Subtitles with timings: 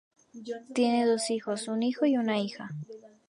[0.73, 2.71] Tiene dos hijos, un hijo y una hija.